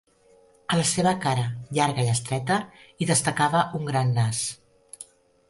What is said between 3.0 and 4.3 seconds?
hi destacava un gran